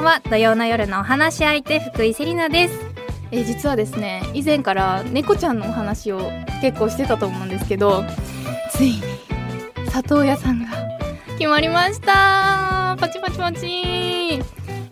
[0.00, 2.78] んは土曜の夜のお話し相手福井セリナです。
[3.30, 6.30] え実はですね以前から猫ちゃんのお話を
[6.62, 8.02] 結構してたと思うんですけど
[8.70, 9.02] ついに
[9.90, 10.68] 里親さんが
[11.36, 12.96] 決まりました。
[12.98, 14.36] パチパチパチ。
[14.36, 14.40] い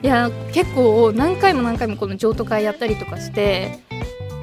[0.02, 3.78] や結構何回も何回もこの譲渡会やったりとかして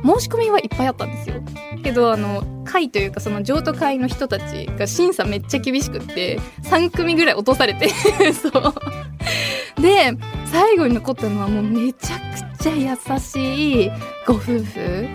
[0.04, 1.36] 申し込みはいっぱいあったんですよ。
[1.84, 7.90] けどあの会というかその譲渡会の人たちが審査めっちゃ厳しくって3組ぐらい落とされて
[8.34, 9.82] そう。
[9.82, 10.14] で
[10.54, 12.20] 最後に残ったのはもうめちゃ
[12.58, 13.90] くちゃ優しい
[14.28, 15.10] ご夫婦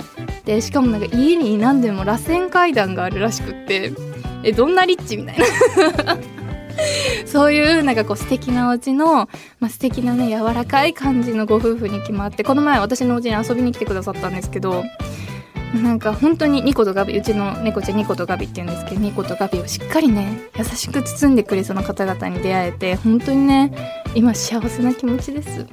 [0.45, 3.93] でしかもなんか家に何でも螺旋階段があるらしくって
[4.43, 6.19] えどんなリッチみたいな。
[7.27, 9.29] そういうなんかこう素敵なお家の、
[9.59, 14.85] まあ、素敵なね柔らかい感じのご夫婦に決まってこの前私のお家に遊びに来てくださったんですけど
[15.75, 23.73] なんか本当にニコとガビうちの猫ちゃんニコとガビって言うんですけどニコとガビをしっかりね優しく包んでくれそうな方々に出会えて本当にね
[24.15, 25.67] 今幸せな気持ちです。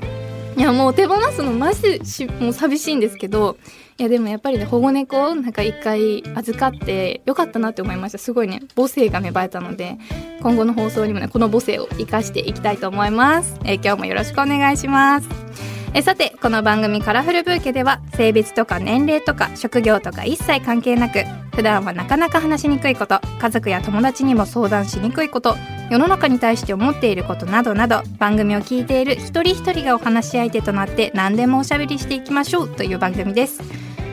[0.57, 3.57] いやもう手放すのマジしもう寂しいんですけど
[3.97, 8.17] いやでもやっぱりね保護猫をなんか一回預かってよかったなって思いました。
[8.17, 9.97] すごいね母性が芽生えたので
[10.41, 15.74] 今後の放送にもねこの母性を生かしていきたいと思います、えー今日もよろしくお願いします。
[15.97, 21.23] えさてこの番組カラフルブーケでは性別とか年齢とか職業とか一切関係なく
[21.55, 25.55] 普段はなかなか話しにくいこと家族や友達にも相談しにくいこと
[25.89, 33.61] 世の中に対して思っていることなどなど番組を聞いている一人一人がお話し相手となって何でもおしゃべりしていきましょうという番組です。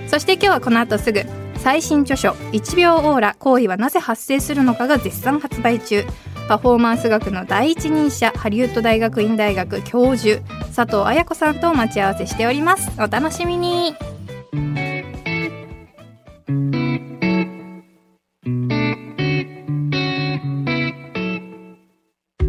[0.07, 1.25] そして今日はこの後すぐ
[1.57, 6.05] 最新著書「1秒オーラ行為はなぜ発生するのか」が絶賛発売中。
[6.49, 10.43] パフォーマンス学の第一人者ハリウッド大学院大学教授
[10.75, 12.91] 佐藤彩子さんと待ち合わせしております。
[12.99, 13.95] お楽しみに。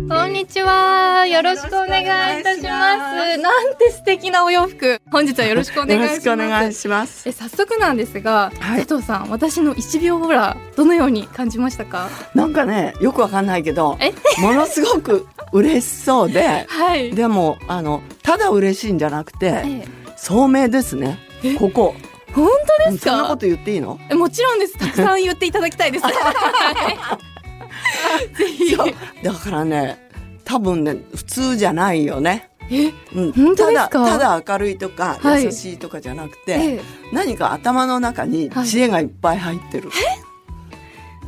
[0.10, 1.26] こんにちは。
[1.28, 3.13] よろしくお願いいたします。
[3.44, 5.02] なんて素敵なお洋服。
[5.12, 6.12] 本日はよろしくお願いします。
[6.12, 7.28] よろしくお願いします。
[7.28, 8.86] え早速なんですが、はい。
[8.86, 12.10] 佐藤さん私の1秒オーラどのように感じましたか？
[12.34, 17.12] なんかね、よくわかんないけどえ、ものすごく嬉しそうで、はい。
[17.14, 21.20] でも、あの、ただ嬉しいんじゃなくて、え聡明ですね。
[21.60, 21.94] ここ。
[22.34, 22.48] 本
[22.88, 23.12] 当ですか？
[23.12, 24.00] そんなこと言っていいの？
[24.10, 24.78] えもちろんです。
[24.78, 26.06] たくさん言っていただきたいです。
[26.08, 26.12] は
[28.22, 28.38] い。
[28.38, 28.78] ぜひ。
[29.22, 30.00] だからね、
[30.46, 32.50] 多分ね、普通じゃないよね。
[32.76, 35.44] えうん、ただ、ただ明るいとか、はい。
[35.44, 39.90] 優しいとかじゃなくて、え何か頭の中に知恵がいっぱい入ってる。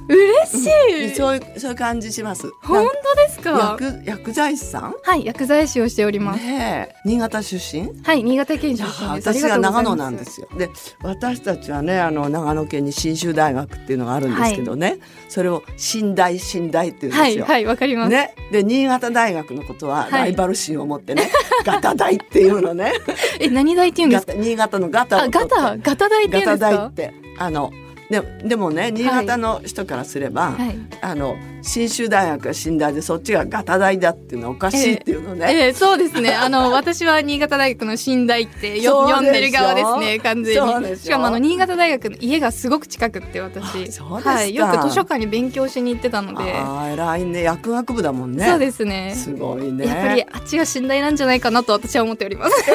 [0.07, 2.49] 嬉しい、そういう、そういう感じします。
[2.61, 3.77] 本当ですか？
[3.79, 4.95] 薬、薬剤師さん？
[5.03, 6.95] はい薬剤師をしております、ねえ。
[7.05, 7.89] 新潟出身？
[8.03, 9.29] はい新潟県出身です。
[9.29, 10.47] 私が長野なんですよ。
[10.57, 10.69] で
[11.01, 14.99] 私たちはねあの長野県に信州大学っていうのがあるんですけどね、
[15.29, 17.45] それを信大信大っていうんですよ。
[17.45, 20.11] はいはいわかります、ね、で新潟大学のことははい。
[20.11, 21.31] ライバル心を持ってね、
[21.65, 22.93] ガタ大っていうのね。
[23.39, 24.33] え何大って言うんですか？
[24.33, 26.77] ガタ新潟のガタガタガタ大って言ガタうんですか？
[26.77, 27.71] 大ってあの
[28.09, 30.77] ででもね新潟の人からすれば、はい。
[31.01, 35.47] あの信州大学が信大でそっちがガタ大だっていうのはおかしいっていうのね。
[35.49, 36.31] ええそうですね。
[36.33, 40.97] あの、 私は新潟大学の新大ってよ呼んでる側ですね、完全に。
[40.97, 43.89] しかもあの、新潟大学の家がすごく近くって私。
[43.99, 44.53] はい。
[44.53, 46.53] よく図書館に勉強しに行ってたので。
[46.53, 48.45] ああ偉いね薬学部だもんね。
[48.47, 49.13] そうですね。
[49.15, 49.87] すごいね。
[49.87, 52.55] やっぱりあっちが信大なんじゃないかなと私は思っております。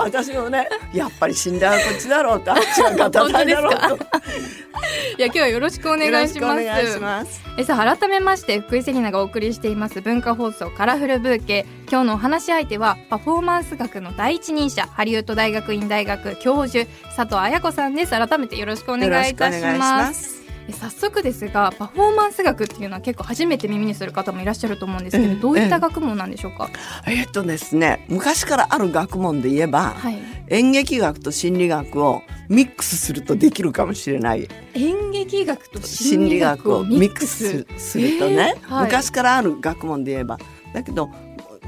[0.00, 3.98] 私もねやっぱり信頼はこっちだろうとあっちはガタ大だろうと
[5.18, 6.62] いや、今日はよろしくお願いします。
[6.62, 11.66] よろしくお願いしますえさあ改めまして福井セリナがお送りしています文化放送カラフルブーケ。
[11.90, 18.10] 今日のお話し相手はパフォーマンス学の第一人者ハリウッド大学院大学教授佐藤彩子さんです。
[18.10, 20.37] 改めてよろしくお願いいたします。
[20.72, 26.68] 早速ですがパフォーマンス学っていうのは結構初めて耳にする方もいらっしゃると思うんですけど、ええどういった学問なんでしょうか、
[27.06, 30.18] えっとですね昔からある学問で言えば、はい。
[30.50, 34.48] 演劇学と心理学をミックスするとできるかもしれない。
[34.74, 38.84] 演劇学と心心理理学をミックススするとね、えーはい。
[38.86, 40.38] 昔からある学問で言えば。
[40.72, 41.10] だけど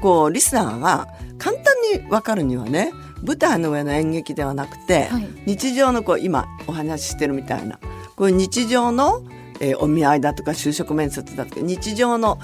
[0.01, 2.91] こうリスナーが簡単に分かるにはね
[3.23, 5.27] 舞台の上の演劇ではなくて、はい。
[5.45, 7.79] 日常のこう今お話ししてるみたいな
[8.21, 9.23] こういう日常の、
[9.59, 12.37] えーお見合いだとか就職面接だとか日常の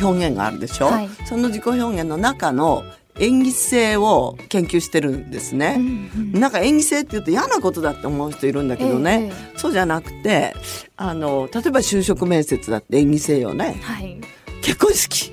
[0.00, 1.08] 表現があるでしょ、はい。
[1.26, 2.84] その自己表現の中の
[3.18, 5.76] 演技性を研究してるんですうね。
[5.76, 6.40] んうん。
[6.40, 9.58] なんか演技性って言うと嫌なことだって思う人いるんだけどね、ええ。
[9.58, 10.54] そうじゃなくて
[10.96, 13.80] あの例えば就職面接だって演技性よね。
[13.82, 14.20] はい。
[14.62, 15.32] 結婚式。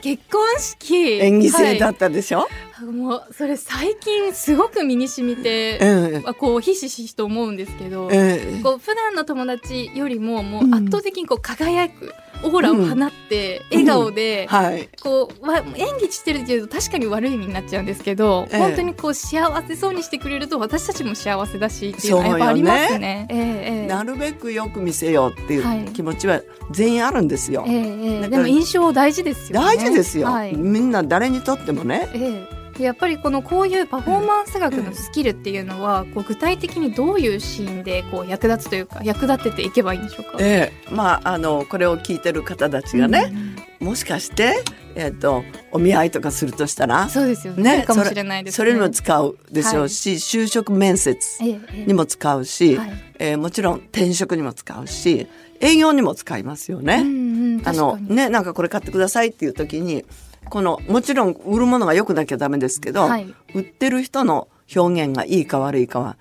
[0.00, 0.96] 結婚式。
[0.96, 1.94] 演技性だはい。
[1.94, 2.48] ったでしょ、
[2.86, 8.62] もうそれ最近すごく身に染みて、えあこうひしひしと思うんですけど、ええ。
[8.62, 12.12] こう普段の友達よりももう圧倒的にこう輝く
[12.44, 13.78] オーラを放って、うん。
[13.78, 14.88] 笑顔で、はい。
[15.02, 18.58] こうわ演技してるけど確かに悪い意味になっちゃうんですけど、ええ。
[18.58, 23.26] 本当にこう幸せそうにしてくれると私たちも幸せだしっていうのはやっぱありますね。
[23.30, 23.86] ええええ。
[23.86, 25.80] なるべくよく見せようってはい。
[25.80, 27.64] いう気持ちは全員あるんですよ。
[27.66, 28.20] ええええ。
[28.20, 29.66] だからでも印象大事ですよね。
[29.66, 30.54] 大事ですよ、はい。
[30.54, 32.08] みんな誰にとってもね。
[32.14, 32.18] え
[32.54, 32.58] え。
[32.67, 40.38] でやっぱりこのこういうパフォーマンス学のスキルっていうのは、こう具体的にどういうシーンでこう役立つというか役立てていけばいいんでしょうか？
[40.40, 44.64] ええまああのこれを聞いてる方たちがね、うんもしかして、
[44.96, 47.78] えっとお見合いとかするとしたらそうですよね。
[47.78, 48.56] ねかもしれないですね。
[48.56, 55.28] それにも使うでしょうし、就職面接ええええにも使うし、はいえーもちろん転職にも使うし
[55.60, 56.96] 営業にも使いますよね。
[56.96, 60.04] うんうん、あのねなんかこれ買ってくださいっていう時に
[60.48, 66.18] このもちろん売るものが良くなきゃダメですけど、はい売ってる人の表現がいいか悪いかは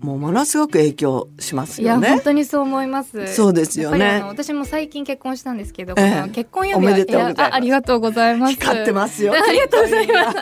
[0.00, 2.20] もうものすごく影響しますいや、よね本。
[2.20, 3.34] 当にそう思います。
[3.34, 8.52] そうですよね私も最近結婚したんですけど、ええこの結婚指輪おめでとうございますあありがとうございます。
[8.54, 9.32] 光ってますよ。
[9.42, 10.36] ありがとうございます。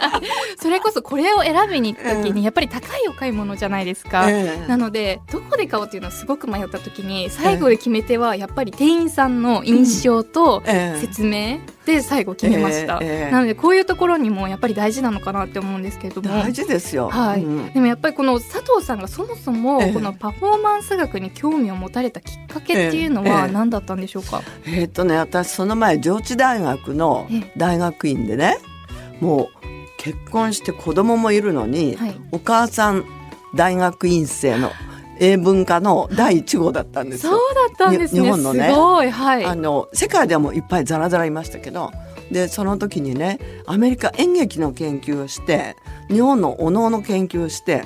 [0.61, 4.29] それこそこれを選びに行くときにやっぱり高いお買い物じゃないですか。
[4.29, 13.31] ええなのでどこで買おうっていうのをすごく迷った時に最後で決め手はやっぱり店員さんの印象とええ説明で最後決めました、ええええ。
[13.31, 16.29] なのでこういうところにもやっぱり大事なのかなって思うんですけれども。
[16.29, 17.11] 大事ですよ。
[17.11, 17.45] はい。
[17.45, 17.73] うん。
[17.73, 19.93] でもやっぱりこの佐藤さんがそもそもええ。
[19.93, 23.53] このパフォーマンス学に興味を持たれたきっかけっていうのはええ。
[23.53, 27.53] 何だったんでしょうか、えっとね私その前上智大学のええ。
[27.57, 28.57] 大学院でね
[29.21, 29.49] もう
[29.99, 32.15] 結婚して子供もいるのに、はい。
[32.33, 33.05] お母さん
[33.55, 34.71] 大学院生の
[35.21, 37.39] 英文科の第一号だったんですそうよ。
[37.69, 38.21] だったんですね。
[38.21, 38.69] に日本のね。
[38.69, 39.11] すごい。
[39.11, 39.45] はい。
[39.45, 41.93] あの世界ではもういっぱいザラザラいましたけど
[42.31, 45.77] でその時にねアメリカ演劇の研究をして
[46.09, 47.85] 日本のお能の研究をして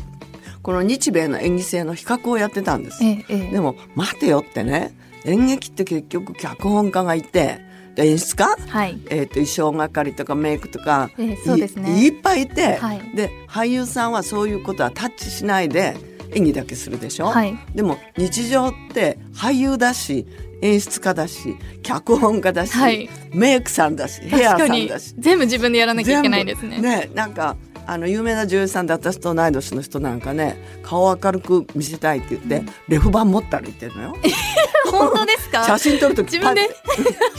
[0.63, 3.05] この日米の演技性の比較をやってたんです。
[3.05, 3.51] ええええ。
[3.51, 7.61] でも待てよってね演劇って結局脚本家がいて
[7.95, 9.01] で演出家、はい。
[9.11, 12.01] えー、と衣装係とかメイクとか、ええそうですね。
[12.01, 13.01] いいっぱいいて、はい。
[13.17, 15.97] で俳優さんはそういうことはタッチしないで
[16.35, 17.57] 演技だけするでしょ、はい。
[17.75, 20.27] でも日常って俳優だし
[20.61, 23.09] 演出家だし脚本家だし、はい。
[23.33, 25.15] メイクさんだしヘアさんだし。
[25.19, 26.81] 全部自分でやらなきゃいけないですね。
[26.81, 34.17] ねなんかあの有名な女優さんで私と同い年の人なんかね顔を明るく見せたいって言って、レフ板持って歩いてるのよ。
[34.93, 35.65] 本当ですか？
[35.65, 36.69] 写真撮るとき自分で？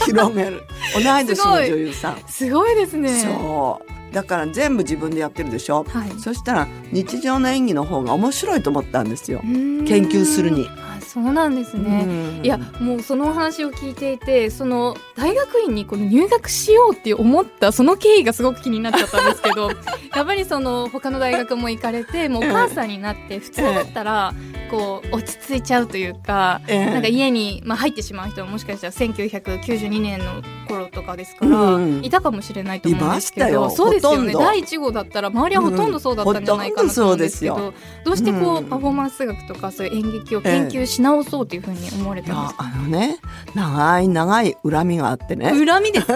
[0.06, 0.64] 広げる。
[0.96, 2.24] 同い年の女優さん。
[2.28, 3.10] すごいですね。
[3.10, 6.10] そうだから全部自分でやってるでしょ、はい。
[6.20, 9.42] そしたら日常の演技の方が面白いと思ったんですよ。
[9.42, 10.68] 研研究するに
[11.10, 12.06] そうなんですね、
[12.38, 12.46] うん。
[12.46, 19.72] いやもうそのお話を聞いていてその大学院にこの入学しようって思ったその経緯がすごく気になっちゃったんですけど
[20.16, 24.34] やっぱりその他の大学も行かれてもうお母さんになって普通だったら
[24.70, 26.86] こう落ち着いちゃうというか、ええ。
[26.86, 32.06] なんか家に、まあ、入ってしまう人はもしかしたら1992年の頃とかですから、うん。
[32.06, 34.34] いたかもしれないと思うんですけどそうですよね。
[34.34, 37.74] 第1号だったら周りはほとんどそうだったんじゃないかなと思うんですけど、
[38.06, 38.66] どうしてこう、うん。
[38.66, 42.63] パフォーマンス学とかそういう演劇を研究し直そうというふうに思われいたんですか？
[42.66, 43.18] やあのね
[43.56, 45.50] 長い長い恨みがあってね。
[45.51, 46.16] 恨みですか？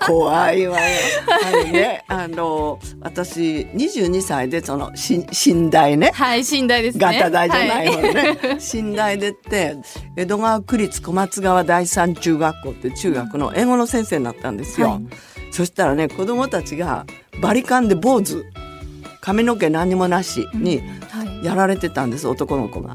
[0.06, 0.84] 怖いわよ。
[1.28, 6.10] あのねあの私22歳でそのし寝台ね。
[6.14, 7.00] はい寝台ですね。
[7.04, 8.38] ガタ大じゃないは方ね、
[8.90, 9.76] 寝台でって
[10.16, 14.90] 江戸川区立小松川第三中学校って中学の英語の先生になったんですよ。
[14.90, 15.00] はい。
[15.50, 17.06] そしたらね子供たちが
[17.40, 18.44] バリカンで坊主。
[19.20, 21.46] 髪の毛何もなしにはい。
[21.46, 22.94] やられてたんです男の子が。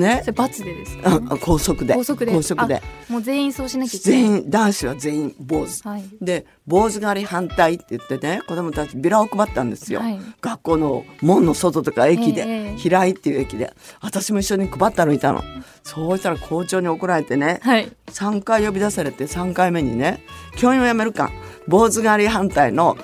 [0.00, 0.20] ね。
[0.20, 1.94] それ罰でですか、あ校則で。
[1.94, 2.32] 校則で。
[2.32, 2.82] 校則で。
[3.08, 4.20] もう全員そうしなきゃいけない。
[4.20, 5.82] 全員男子は全員坊主。
[5.88, 6.04] はい。
[6.20, 10.20] で坊主狩り反対って言ってね子供たちビラを配ったんですよ、はい。
[10.40, 15.42] 学校の門の外とか駅で、ええ平井っていう駅で私も一緒に配ったのいたの。
[15.82, 17.92] そうしたら校長に怒られてねはい。
[18.06, 20.20] 3回呼び出されて3回目にね
[20.56, 21.30] 教員を辞めるか
[21.68, 22.96] 坊主狩り反対の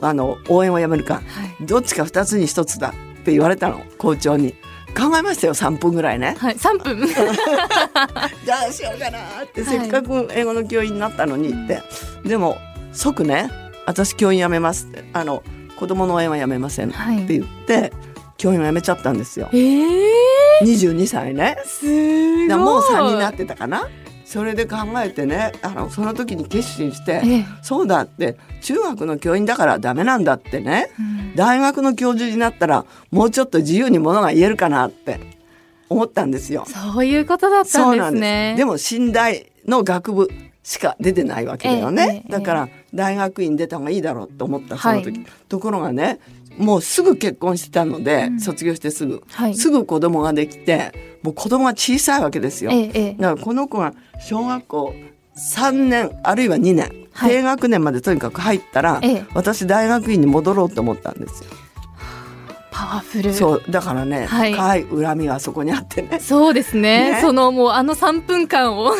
[0.00, 1.20] あの応援をやめるか、は
[1.60, 1.66] い。
[1.66, 4.54] どっちか2つに1つだって言われたの校長に
[4.92, 6.36] 考えましたよ3分ぐらいね。
[6.38, 7.06] はい3分。
[8.44, 9.78] じゃあしようかなって、はい。
[9.78, 11.82] せっかく英語の教員になったのにって。
[12.24, 12.58] でも
[12.92, 13.50] 即ね
[13.86, 15.04] 私教員辞めますって。
[15.12, 15.42] あの
[15.78, 17.26] 子供の応援は辞めませんってはい。
[17.26, 17.92] 言って、
[18.36, 19.48] 教員を辞めちゃったんですよ。
[19.52, 20.08] えー、
[20.62, 21.56] 22歳ね。
[21.64, 21.84] す
[22.48, 23.88] ごもう3になってたかな
[24.32, 27.44] それで考えてねあのその時に決心して、ええ。
[27.60, 31.36] そうだって中学の教員だからダメなんだってねうん。
[31.36, 35.20] 大学の教授になったらもうちょっと自由にものが言えるかなって
[35.90, 36.64] 思ったんですよ。
[36.66, 38.54] そういうことだったんですね。
[38.56, 40.30] でも寝台の学部
[40.62, 45.26] しか出てないわけだよね、ええええだから大学院出た方がいいだろうと思ったその時、はい。
[45.50, 46.20] ところがね
[46.58, 48.40] もうすぐ結婚してたので、うん。
[48.40, 49.54] 卒業してすぐ、はい。
[49.54, 52.70] すぐ子供ができてもう子供が小さいわけですよ。
[52.70, 53.14] ええええ。
[53.18, 54.94] だからこの子が小学校
[55.36, 57.30] 3年あるいは2年、はい。
[57.30, 59.24] 低学年までとにかく入ったら、ええ。
[59.34, 61.50] 私大学院に戻ろうと思ったんですよ。
[62.72, 63.32] パワフル。
[63.32, 64.52] そうだからね、はい。
[64.52, 66.18] 深い恨みがそこにあってね。
[66.18, 67.12] そうですね。
[67.12, 67.20] ね。
[67.20, 68.92] そのもうあの3分間を。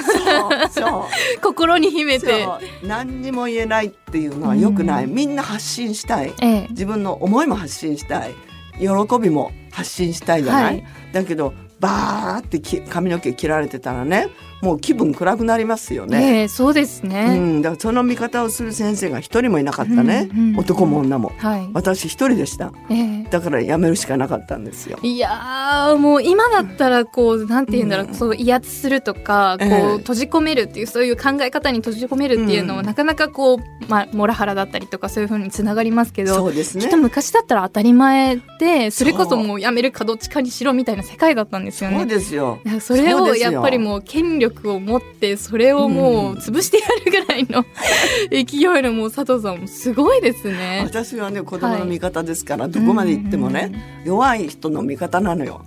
[1.42, 2.44] 心に秘めて。
[2.44, 2.86] そう。
[2.86, 5.14] 何にも言えないっていうのは良くない、うん。
[5.14, 6.34] みんな発信したい。
[6.40, 6.66] ええ。
[6.70, 8.34] 自分の思いも発信したい。
[8.78, 8.86] 喜
[9.20, 10.84] びも発信したいじゃない、はい。
[11.12, 14.28] だけどバーってき髪の毛切られてたらね
[14.62, 16.38] もう気分暗くなりますよね。
[16.38, 20.58] ええそうですうね、ん、だからその見方をする先生が一人もいなかったね、うんうん。
[20.58, 21.32] 男も女も。
[21.36, 22.72] はい、私一人でした。
[22.88, 23.24] ええ。
[23.28, 24.98] だから辞めるしかなかったんですよ。
[25.02, 28.14] いやーもう今だったらこうなんて言うんだろう、うん。
[28.14, 32.86] そう威圧するとかこう、ええ閉じ込めるっていうそういう考え方に閉じ込めるっていうのは、うん。
[32.86, 36.84] なかなかこう、まあ、モラハラだったりとかそういうふうにつながりますけどそうですね。
[36.84, 42.06] きっと昔だったら当たり前でそれこそもうやめるかどっちかにしろみたいな世界だったんですよそうね。
[42.06, 42.60] ですよ。
[42.80, 47.64] それをやっぱりもう権力を持ってそれをもう潰してやるぐらいの
[48.30, 50.82] 勢いのもう佐藤さんもすごいですね。
[50.84, 55.62] 私はね子供の味方ですから、どこまで行ってもね、弱い人の味方なのよ。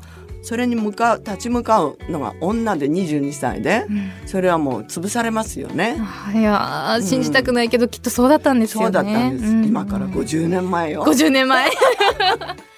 [0.46, 5.98] それに向かう立ち向かうのが女で22歳でうんそれはもう潰されますよね。
[6.36, 8.86] いやー信じたくないけど、きっとそうだったんですよね。
[8.86, 11.04] そうだったんです、う今から50年前よ。
[11.04, 11.72] 50年前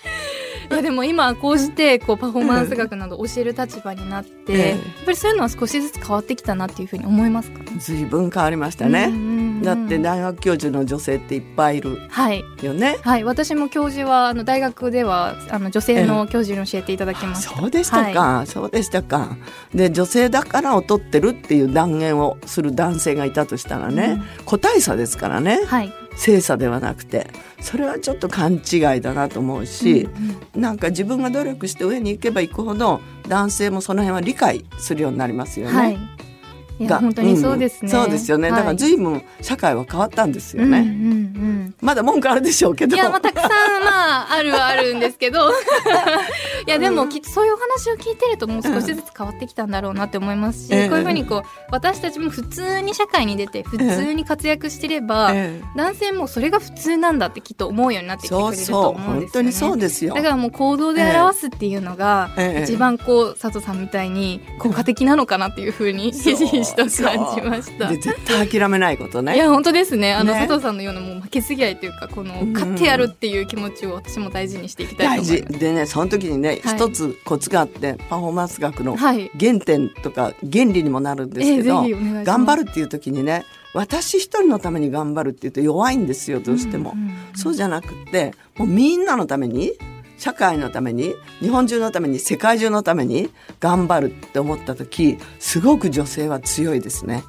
[0.69, 4.69] いやでも今こうしてこうパフォーマンス学など教える立場になって、ええ。
[4.71, 7.63] やっぱりそういうのは少しずつ変わってきたなっていうふうに思いますか？
[7.79, 9.12] 随分変わりましたね。
[9.63, 12.97] だって大学教授の女性っていっぱいいるはいよね。
[13.01, 13.24] はい。
[13.24, 19.38] 私も教授はあの大学ではあの女性の教授に教えていただきました、そうでしたか、そうでしたか。
[19.74, 25.62] で女性だから劣ってるっていう断言をする男性がいたとしたらね、個体差ですからね。
[25.65, 27.29] はい性差ではなくて
[27.62, 30.09] それはちょっと勘違いだなと思うし、
[30.55, 35.74] なんか自分が努力して上に行けば行くほど男性もその辺は理解するようになりますよね。
[35.74, 35.97] はい
[36.81, 38.50] が本当にそうですね、んそうですよね。
[38.50, 40.79] だからはい随分社会は変わったんですよね。
[40.79, 41.13] うんうんう
[41.53, 42.96] んまだ文句あるでしょうけど。
[42.96, 43.50] いや、まあ、たくさん、
[43.84, 45.51] まあ、あるはあるんですけど。
[46.65, 59.31] いや、でも、きっとそういうお話を聞いてると、もう少しずつ変わってきたんだろうなって思いますし、ええこういうふうに、こう、私たちも普通に社会に出て、普通に活躍してれば、ええ男性もそれが普通なんだってきっと思うようになってきてくれると思うんですよね。
[59.31, 60.15] 本当にそうですよ。
[60.15, 67.89] だからもう行動で表すっていうのが、ええ一番こう佐藤さんみたいに効果的なのかなっていうふうにひしひしと感じました。
[67.89, 69.36] で絶対諦めないことね。
[69.36, 75.53] いや本当ですねあのね佐藤さんのようなもう負けず嫌いというかこのうん勝ってやるっていう気持ちを私も大事にしていきたい大と思います。
[75.53, 79.31] 事でねその時にねはい一、つコツがあってパフォーマンス学のはい。
[79.39, 82.25] 原点とか原理にもなるんですけど、ひお願いします。
[82.25, 86.93] 頑張るっていう時にね私一人のために頑張るって言うと弱いんですよどうしても。
[86.93, 89.74] んんんそうじゃなくってもうみんなのために
[90.17, 97.24] 社会のために日本中のために世界中のために頑張るって思った時すごく女性は強いですね。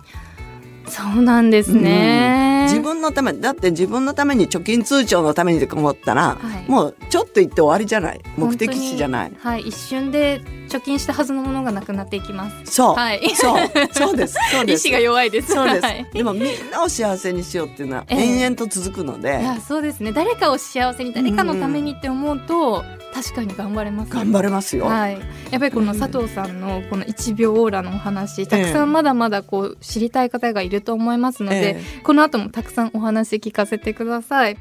[0.88, 2.66] そうなんですね。
[2.68, 12.72] 自分のためだって自分のために貯金通帳のためにと思ったら、はいもうちょっと言って終わりじゃない目的地じゃないはい一瞬で貯金したはずのものがなくなっていきます。
[12.72, 13.20] そう、はい。
[13.34, 13.68] そう。
[13.92, 14.36] そうです。
[14.52, 14.82] そう意です。
[14.82, 15.52] 志が弱いです。
[15.52, 16.06] そうです、はい。
[16.12, 18.18] でもみんなを幸せにしようっていうのはええ。
[18.18, 20.12] 延々と続くので、いやそうですね。
[20.12, 22.84] 誰かを幸せに誰かのためにって思うと、
[23.14, 25.18] 確かに頑張れます頑張れますよ、はい、
[25.50, 32.00] やっぱりこの佐藤さんのこの1秒オーラのお話たくさんまだまだこう知りたい方がいると思いますので、え。
[32.02, 34.58] この後もたくさんお話聞かせてください。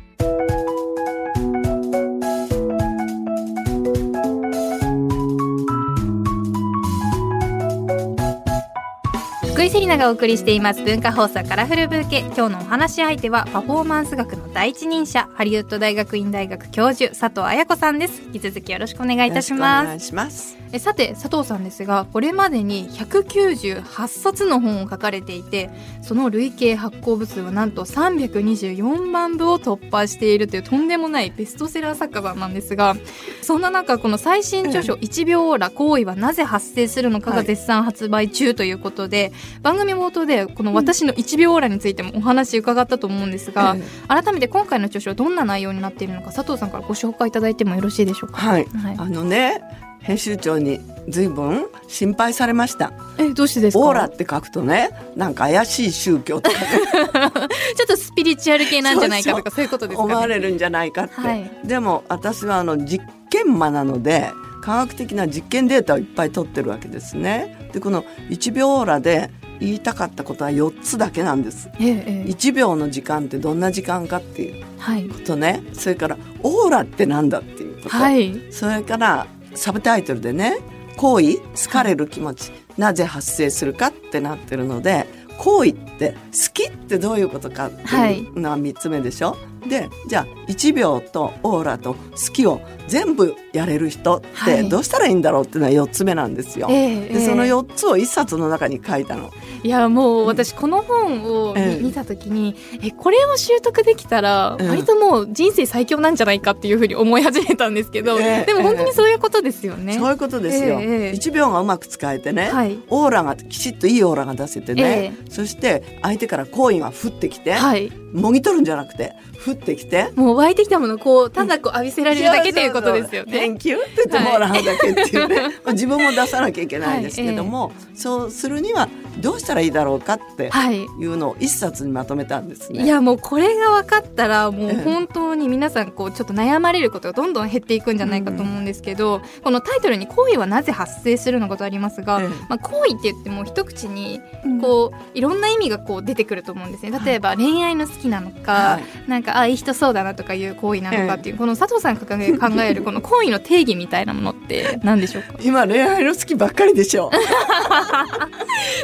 [9.58, 10.84] 福井セリナがお送りしています。
[10.84, 12.20] 文化放送カラフルブーケ。
[12.20, 18.22] 今日のお話し相手はパフォーマンス学の第一人者ハリウッド大学院大学教授佐藤彩子さんです。
[18.22, 20.58] 引き続きよろしくお願いいたしよろますくお願いします。
[20.74, 25.70] えさて佐藤さんですがこれまでに198冊の本を書かれていて
[26.02, 32.96] その累計発行部数はなんと324万部を突破しているというとんでもないベストセラー作家さんなんですが
[33.42, 39.32] そんな中この最新著書「1秒オーラ行為はなぜ発生するのか」が絶賛発売中ということで、
[39.62, 43.82] 番組冒頭でこの私の1秒オーラについてもお話伺ったと思うんですが、え
[44.24, 48.38] 改めて今回の著書はどんな内容になっているのか佐藤さんからご紹介いただいてもよろしいでしょうか？
[48.38, 48.66] はい。
[48.66, 48.96] はい。
[48.98, 49.62] あのね
[50.00, 52.94] 編集長に随分心配されました。
[53.18, 53.84] えどうしてですか？
[53.86, 56.66] オーラって書くとねなんか怪しい宗教とかね。
[57.76, 61.52] ちょっとスピリチュアル系なんじゃないかとかそういうことですか、ね、思われるんじゃないかって、はい。
[61.66, 67.70] でも私はあの実験魔なので科学的な実験データをいっぱい取ってるわけですね。
[67.74, 71.70] でこの1秒オーラで言いたかったことは4つだけなんです。
[71.80, 72.30] ええええ。
[72.30, 75.08] 1秒の時間ってどんな時間かっていうはい。
[75.08, 75.64] ことね。
[75.74, 78.42] それからオーラってなんだっていうこと、はい。
[78.52, 80.60] それからサブタイトルでね
[80.98, 85.08] 行為好かれる気持ち、なぜ発生するかってなってるので
[85.38, 86.18] 行為って好
[86.54, 92.00] きってどういうことかっていうのは3つ目でしょ、でじゃあ1秒とオーラと好
[92.34, 96.68] きを全部やれる人っはいてどうしたらいいんだろうっていうのは4つ目なんですよ。
[96.70, 99.32] ええええでその4つを1冊の中に書いたの。
[99.68, 104.70] いやもう私この本を見,、た時にえこれを習得できたらええ。
[104.70, 108.46] 割ともう人生最強なんじゃないかっていうふうに思い始めたんですけど、ええ。
[108.46, 109.98] でも本当にそういうことですよね。
[109.98, 110.80] そういうことですよ。
[110.80, 111.12] ええええ。
[111.12, 112.80] 1秒がうまく使えてね、はい。
[112.88, 120.12] オーラがきちっといいオーラが出せてね、そして相手から好意が降ってきて、はい、もぎ取るんじゃなくて降ってきて。
[120.16, 123.38] もう湧いてきたものをこうただこう浴びせられるだけということですよね。
[123.38, 132.84] Thank you って言ってもらうだけっていうね、まあ 自分も出さなきゃいけないですけども、そうするにはどうしたらいいだろうかってはいいうのを一冊にまとめたんですね。
[132.84, 134.84] いやもうこれが分かったらもうええ。
[134.84, 142.28] 本当に皆さんこうちょっと悩まれることがどんどん減っていくんじゃないかと思うんですけど、このタイトルに「行為はなぜ発生するのか」とありますが、ええ。
[142.50, 144.22] まあ、行為って言っても一口に
[144.62, 147.00] こういろんな意味がこう出てくると思うんですね。
[147.04, 149.10] 例えば恋愛の好きなのか、はい。
[149.10, 155.34] なんかあいい人そうだなとかいう行為なのかっていう、この佐藤さんが考えるこの行為の定義みたいなものって 何でしょうか？
[155.42, 157.12] 今恋愛の好きばっかりでしょ。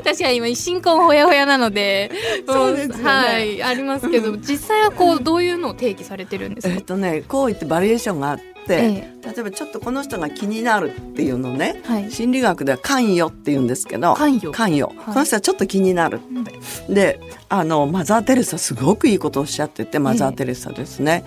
[0.03, 2.11] 確かに今新婚ほやほやなので
[2.47, 3.03] そうですよね。
[3.03, 6.73] はいありますけど、実際はこうどういうのを定義されてるんですか？
[6.73, 12.11] えっ、とね行為ってバリエーションがあって、え例えばちょっとこの人が気になるっていうのね、はい。
[12.11, 14.51] 心理学では関与って言うんですけど関与。
[14.51, 21.23] 関与、この人はちょっと気になるって、であのマザー・テレサすごくいいことをおっしゃっててマザー・テレサですね、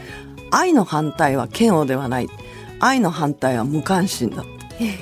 [0.50, 2.28] 愛の反対は嫌悪ではない。
[2.80, 4.44] 愛の反対は無関心だっ
[4.78, 4.98] て、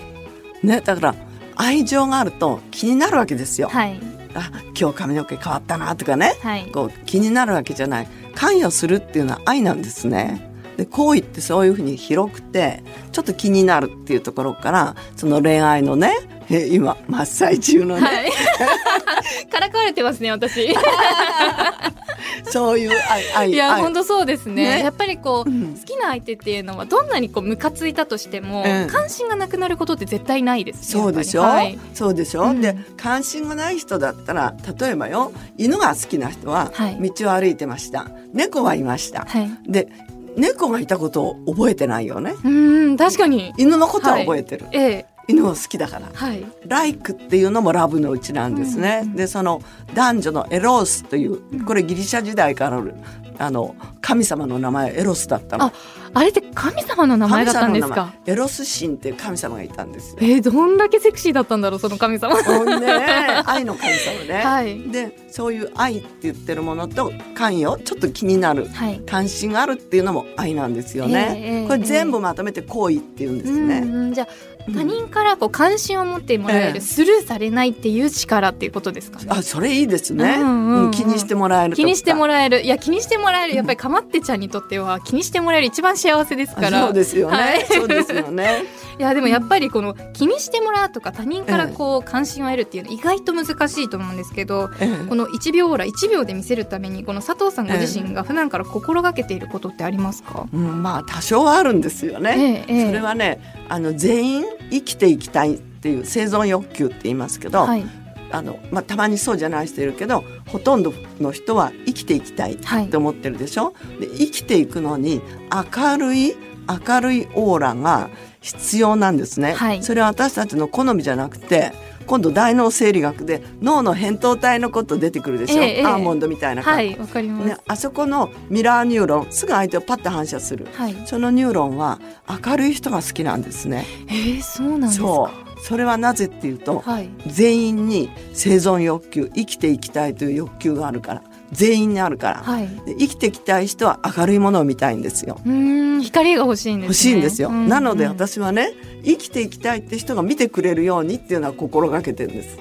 [0.66, 1.14] ね、だから
[1.56, 4.00] 愛情があると気になるわけですよ、はい。
[4.34, 6.36] あ今日髪の毛変わったなとかね。
[6.42, 6.66] はい。
[6.72, 8.08] こう気になるわけじゃない。
[8.34, 10.53] 関与するっていうのは愛なんですね。
[10.76, 16.12] で行為ってそういうふうに広くてちょっと気になるっていうところからその恋愛のね
[16.50, 18.30] え今真っ最中のね、はい。
[19.50, 20.74] からかわれてますね私。
[22.50, 24.76] そういう愛愛いや愛本当そうですね。
[24.76, 24.80] ね。
[24.80, 25.74] やっぱりこう、うん。
[25.74, 28.86] 好きな相手っていうのはどんなにこうムカついたとしても、うん。
[28.88, 30.90] 関心がなくなることって絶対ないです。
[30.92, 31.78] そうでしょ、はい。
[31.94, 32.60] そうでしょ、うん。
[32.60, 36.98] で関心がない人だったら例えばよ犬が好きな人ははい。
[37.10, 39.88] 道を歩いてました、猫はいました、はい、で
[40.36, 42.32] 猫がいたことを覚えてないよね。
[42.32, 43.52] うーん確かに。
[43.56, 46.10] 犬のことは覚えてる、ええ犬を好きだから。
[46.12, 46.44] はい。
[46.66, 49.00] ライクっていうのもラブのうちなんですね。
[49.04, 49.62] うんうんでその
[49.94, 52.94] 男女のエロースというこれギリシャ時代からある
[53.38, 55.66] あの神様の名前エロスだったの。
[55.66, 55.72] あ。
[56.16, 58.14] あれって神様の名前だったんですか？
[58.24, 60.18] エロス神っていう神様がいたんですよ。
[60.20, 62.36] えー、どんだけセクシーだったんだろうその神様。
[62.36, 64.44] ほんで愛の神様ね。
[64.44, 64.80] はい。
[64.90, 67.82] でそういう愛って言ってるものと関与？
[67.82, 68.66] ちょっと気になる。
[68.68, 69.00] はい。
[69.04, 71.34] 関心があるっていうのも愛なんですよね。
[71.36, 73.78] ええええこれ全部まとめて行為っていうんですね。
[73.78, 74.14] うんうん。
[74.14, 74.28] じゃあ
[74.72, 79.26] 他人からこう関心を持ってもらえる、ええスルーされないっていう力っていうことですかね。
[79.28, 80.84] あそれいいですね、うんうんうん。
[80.86, 82.62] うん気にしてもらえる気にしてもらえる。
[82.62, 83.56] いや気にしてもらえる。
[83.56, 86.86] やっぱりかまってちゃんにとっては気にしてもらえる一番幸せですから。
[86.86, 87.66] そうですよね、はい。
[87.66, 88.64] そうですよね。
[88.98, 95.08] いやでもやっぱりこの気にしてもらうとか他人からこう関心を得るっていうの意外と難しいと思うんですけどええ。
[95.08, 102.64] この1秒オーラ1秒で見せるためにこの佐藤さんご自身が普段から心がけていることってありますか、うん、まあ多少はあるんですよね。
[102.68, 107.84] それはねあの全員生きていきたいっていう生存欲求って言いますけど、はい。
[108.30, 115.22] あのまあ、たまにそうじゃない人いるけどほとんどの人は生きていきたいはいって思ってるでしょ、で生きていくのに
[115.52, 116.34] 明るい
[116.68, 119.82] 明るいオーラが必要なんですね、はい。
[119.82, 121.72] それは私たちの好みじゃなくて
[122.06, 130.66] 今度大脳生理学で脳の扁桃体のこと出てくるでしょ、えアーモンドみたいな感じ、はいわかります、ね、あそこのミラーニューロンすぐ相手をパッと反射する。
[130.74, 130.96] はい。
[131.06, 132.00] そのニューロンは
[132.44, 133.86] 明るい人が好きなんですね。
[134.08, 135.06] えー、そうなんですか？
[135.06, 135.60] そう。
[135.60, 137.08] それはなぜっていうとはい。
[137.26, 141.22] 全員に生存欲求生きていきたいという欲求があるから
[141.54, 142.68] 全員にあるから、はい。
[142.84, 145.40] で生きていきたい人は明るいものを見たいんですよ。
[145.44, 146.86] うーん光が欲しいんですね。
[146.86, 148.72] 欲しいんですよ、ううなので私はね
[149.04, 152.58] 生きていきたいって人が見てくれるようにっていうのは心がけてるんです。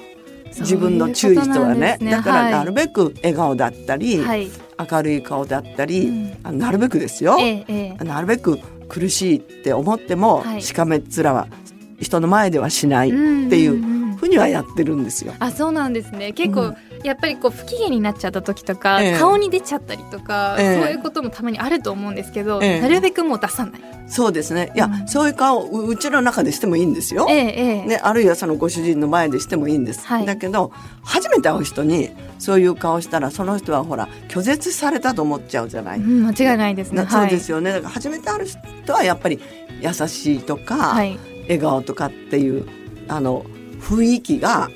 [0.60, 1.98] 自分の注意人はね。
[2.00, 2.10] ね。
[2.10, 4.48] だからなるべく笑顔だったり、はい、
[4.90, 6.36] 明るい顔だったり、うん。
[6.44, 8.04] あなるべくですよ、ええええ。
[8.04, 10.62] なるべく苦しいって思っても、はい。
[10.62, 11.48] しかめっ面は
[12.00, 15.34] 人の前ではしないってうんいうふうにはやってるんですよ。
[15.38, 23.80] あそうなんですね結構、うんやっぱりこう不機嫌になっちゃった時とか、ええ顔に出ちゃったりとか、ええそういうこともたまにあると思うんですけど、ええなるべくもう出さない。
[24.06, 24.72] そうですね。
[24.74, 27.26] いや、うんそういう顔ううちの中でしてもいいんですよ。
[27.26, 30.72] ね、あるいはそのご主人の前でしてもいいんです、はいだけど
[31.02, 37.02] 初めて会う人にそういう顔したらその人はほら拒絶されたと思っちゃうじゃない、うん、間違いないですね。
[37.04, 39.38] なそうですよねだから初めて会う人はやっぱり
[39.82, 41.10] 優しいとか、はい。
[41.10, 41.18] はい。
[41.42, 42.66] 笑顔とかっていう
[43.08, 43.44] あの
[43.84, 44.70] 雰囲気が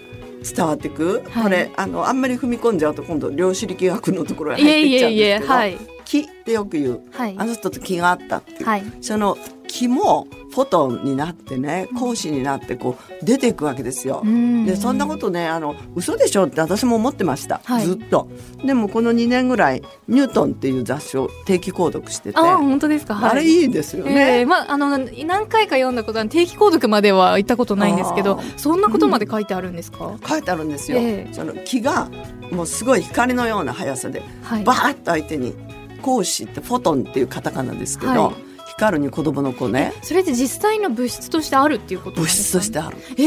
[0.55, 1.43] 伝わってく、はい。
[1.45, 5.98] これあのあんまり踏み込んじゃうと今度量子力学のところにいえ入ってっちゃうんいえいえ、ですけどはい。
[6.09, 7.03] 気ってよく言う。
[7.13, 7.35] はい。
[7.37, 7.45] あ。
[7.45, 8.85] の人と気があったっていう、はい。
[9.03, 14.23] その気もフォトンになってね光子になってこう出ていくわけですよ。
[14.25, 14.65] うん。
[14.65, 17.85] でそんなことねあの嘘でしょって私も思ってました、はい。
[17.85, 18.31] ずっと。
[18.65, 22.39] でもこの2年ぐらい「ニュートン」っていう雑誌を定期購読してて。
[22.39, 23.15] あ、本当ですか？
[23.15, 23.31] はい。
[23.33, 24.41] あれいいですよえね。
[24.41, 31.35] えまあ、あの何回か読んだことは定期購読までは行ったことないんですけどそんなことまで書いてあるんですか、書いてあるんですよ、ええ。
[31.35, 32.09] その気が
[32.51, 34.65] もうすごい光のような速さではい。
[34.65, 35.55] バーッと相手に
[35.99, 38.49] 光子ってフォトンっていうカタカナですけど、はい。
[38.79, 39.93] 光るに子供の子ね。
[40.03, 42.97] それって実際の物質としてあるっていうことなん物質としてある。
[43.17, 43.25] え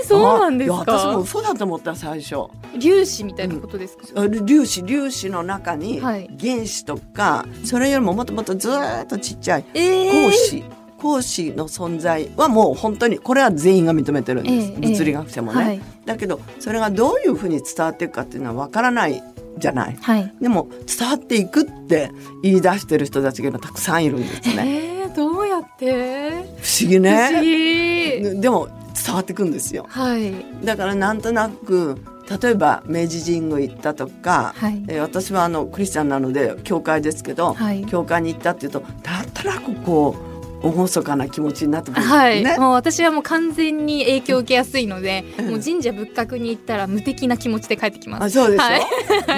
[0.00, 2.36] えそうなんですあいや私もか嘘だと思った最初。
[2.80, 6.30] 粒子みたいなことですか、あ粒子粒子の中にはい。
[6.40, 10.64] 原子とか、それよりももっともっとずーっとちっちゃいええ光
[11.04, 15.80] 子光子の存在はもう本当にこれは全員が認めてるんです、ええ物理学者もね、はい。
[16.06, 19.22] だけどそれがどういうふうに伝わっていくかっていうのはわからない
[19.58, 19.96] じゃない。
[20.00, 20.34] はい。
[20.40, 22.10] でも伝わっていくって
[22.42, 25.02] 言い出してる人たちがたくさんいるんですね。
[25.02, 26.30] えー、どうやって？
[26.30, 28.40] 不思議不思ね議。
[28.40, 28.68] でも
[29.04, 29.86] 伝わっていくんですよ。
[29.88, 30.32] はい。
[30.64, 32.00] だからなんとなく
[32.42, 34.82] 例えば明治神宮行ったとか、はい。
[34.88, 37.84] えー私はあのクリスチャンなので教会ですけど、はい。
[37.86, 40.33] 教会に行ったっていうとなんとなくこう
[40.72, 42.58] 厳かな気持ちになってくるんですはい、ね。
[42.58, 48.24] もう私はもう完全に影響を受けやすいので、うんもう神社仏閣に行ったら無敵な気持ちで帰ってきます。
[48.24, 48.76] あそうでしょ、は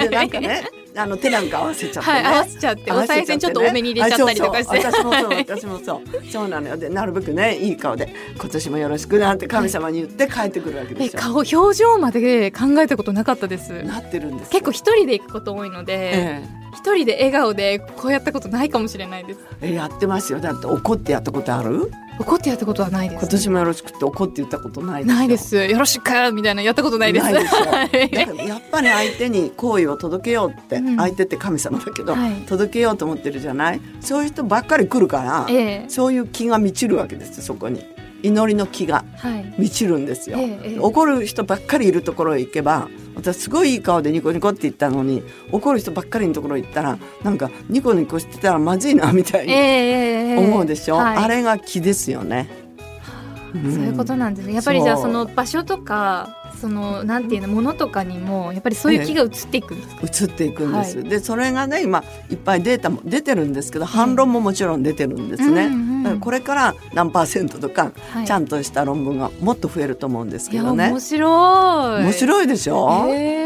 [0.03, 4.85] いでなんかねあの手なんか合わせちゃってね、はい、合わせちゃって、お合わせ賽銭ちょっと多めに入れちゃったりとかして。
[4.85, 5.29] あそうそう。
[5.29, 5.37] 私もそう。
[5.37, 6.31] 私もそう。
[6.31, 13.83] そうなのよでなるべくねいい顔で今年もよろしくなんて神様に言って帰ってくるわけでえしょ、顔表情まで考えたことなかったです。
[13.83, 14.51] なってるんですよ。
[14.51, 19.39] 結構一人で行くこと多いので、え一人で笑顔でこうやったことないかもしれないです。
[19.61, 20.39] ええやってますよ。
[20.39, 21.91] だって怒ってやったことある？
[22.19, 23.21] 怒ってやったことはないです。
[23.21, 25.55] 今年もよろしくって怒って言ったことないないです。
[25.55, 27.23] よろしくみたいなやったことないです。
[27.25, 27.55] ないでしょ。
[27.69, 30.97] は いだからやっぱり相手に好意を届けようって、うん。
[30.97, 32.33] 相手って神様だけど、はい。
[32.47, 33.81] 届けようと思ってるじゃない？
[34.01, 35.85] そういう人ばっかり来るから、ええ。
[35.89, 37.83] そういう気が満ちるわけですよそこに
[38.23, 39.53] 祈りの気がはい。
[39.57, 40.79] 満ちるんですよ、ええええ。
[40.79, 51.17] 怒る人ばっかりいるところへ行けば私すごいいい顔でニコニコって言ったのに怒る人ばっかりのところへ行ったらなんかニコニコしてたらまずいなみたいに思うでしょ、はい。
[51.17, 52.49] あれが気ですよね、
[53.55, 54.53] んそういうことなんですね。
[54.53, 60.25] やっぱりじゃあその場所とかそのなんていうのものとかにもやっぱりそういう気が移っていくんですか？
[60.25, 68.25] 移っていくんです、はでそれがね今いっぱいデータも出てるんですけど反論ももちろん出てるんですね、うんうんだからこれから何パーセントとか、はい。
[68.25, 70.89] ちゃんとした論文がもっと増えると思うんですけどね。
[70.89, 72.03] 面白い。
[72.03, 73.36] 面白いでしょ、へー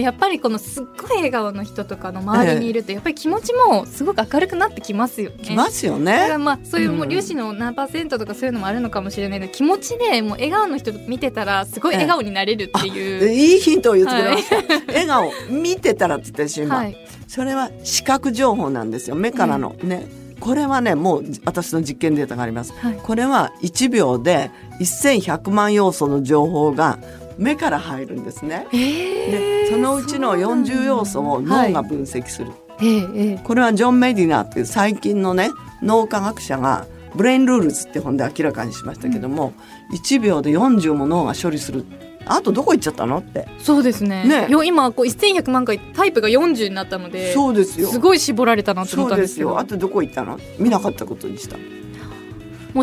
[0.00, 5.36] やっぱりこのすっごい笑顔の人とかの周りにいるとやっぱり気持ちもすごく明るくなってきますよね。
[5.42, 13.20] きますよだからねまあそういうもううん粒子の何パーセントとかそういうのもあるのかもしれないけど気持ちでもう笑顔の人見てたらすごい笑顔になれるっていう。
[13.20, 14.56] でいいヒントを言ってくれました、
[14.92, 16.96] 笑顔見てたらって言ってし今、はい。
[17.28, 19.16] それは視覚情報なんですよ。
[19.16, 20.06] 目からのね、
[20.40, 22.72] これはねもう私の実験データがあります。
[22.74, 23.00] はい。
[23.02, 26.98] これは1秒で1100万要素の情報が
[27.38, 28.66] 目から入るんですね。
[28.72, 33.40] えでそのうちの40要素を脳が分析する、ええええ。
[33.42, 35.50] これはジョン・メディナーっていう最近のね
[35.82, 39.52] 脳科学者が Brain Rules って本で明らかにしましたけども、
[39.92, 41.84] 1秒で40も脳が処理する。
[42.26, 43.46] あとどこ行っちゃったのって。
[43.58, 44.24] そうですね。
[44.24, 44.48] ね。
[44.50, 47.88] よ今こう1100万回タイプが40になったので、そうですよ。
[47.88, 49.58] すごい絞られたなと思ったんですよ。
[49.58, 50.40] あとどこ行ったの？
[50.58, 51.56] 見なかったことにした。
[51.56, 51.60] う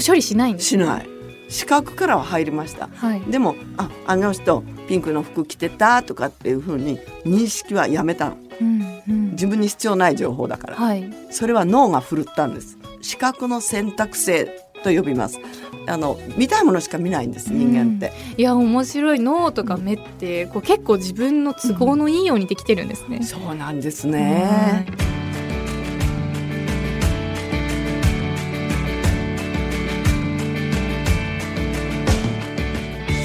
[0.01, 0.67] 処理しないんです。
[0.69, 1.09] しない
[1.51, 2.87] 視覚からは入りました。
[2.95, 3.21] はい。
[3.21, 8.37] でもああの人ピンクの服着てたとかっていうふうに認識はやめたの。
[8.61, 9.31] うんうん。
[9.31, 10.75] 自分に必要ない情報だから。
[10.75, 11.13] はい。
[11.29, 12.77] それは脳が振るったんです。
[13.01, 14.45] 視覚の選択性
[14.83, 15.39] と呼びます。
[15.87, 19.19] あの見たいものしか見ないんです人間って、いや面白い。
[19.19, 23.23] 脳とか目ってこう結構自分の都合のいいようにできてるんですね。
[23.23, 24.85] そうなんですね、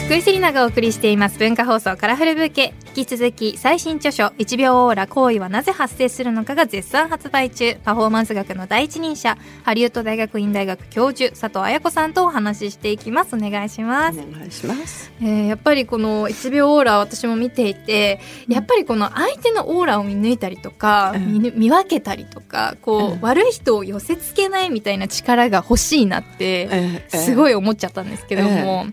[0.06, 2.74] 福井セリナがお送りしています文化放送カラフルブーケ。
[2.96, 7.74] 引き続き最新著書1秒オーラ行為はなぜ発生するのかが絶賛発売中。
[7.82, 13.34] パフォーマンス学の第一人者ハリウッド大学院大学教授佐藤綾子さんとお話ししていきます。
[13.34, 15.10] お願いします、お願いします。
[15.20, 21.32] えーやっぱりこの1秒オーラ私も見ていてやっぱりこの相手のオーラを見抜いたりとか、うん。
[21.32, 23.20] 見ぬ見分けたりとかこう、うん。
[23.22, 28.86] 悪い人を寄せつけないみたいな力が欲しいなってええすごい思っちゃったんですけども、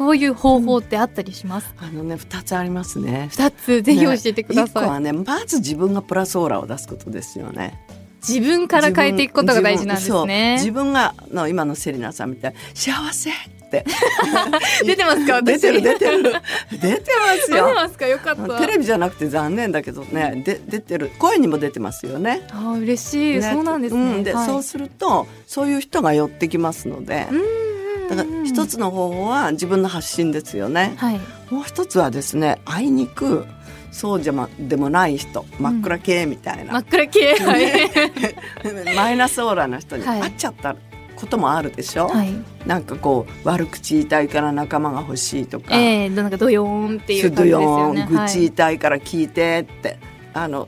[0.00, 3.28] こういう方法ってあったりします、あのね二つありますね。
[3.32, 7.78] 二つぜひ教えてください、一個はねまず自分がプラスオーラを出すことですよね。
[8.26, 10.54] 自分から変えていくことが大事なんですね。
[10.54, 13.34] 自分がの今のセリナさんみたいに幸せっ
[13.70, 13.84] て。
[14.86, 15.44] 出てますか私？
[15.44, 16.22] 出てる出てる。
[16.22, 17.74] 出てます出てよ。
[17.74, 18.58] ますかよかった。
[18.58, 21.10] テレビじゃなくて残念だけどねで出てる。
[21.18, 22.40] 声にも出てますよね。
[22.52, 23.42] あー嬉しい、ね。
[23.52, 24.24] そうなんですね、ん。
[24.24, 24.46] ではい。
[24.46, 27.34] そうするとそういう人が寄ってきますのでう
[27.66, 27.69] ん
[28.10, 30.94] だから一つの方法は自分の発信ですよね。
[30.96, 31.20] はい。
[31.50, 33.46] もう一つはですねあいにく
[33.92, 37.34] そうじゃまでもない人真っ暗系みたいな、真っ暗系。
[37.36, 40.20] はい、 マイナスオーラの人にはい。
[40.20, 40.74] 会っちゃった
[41.16, 42.32] こともあるでしょ、はい、
[42.66, 49.98] なんかこう悪口言いたいから仲間が欲しいとか、えー、なんかドヨーンっていう感じですよね愚痴言いたいから聞いてって、
[50.32, 50.66] あの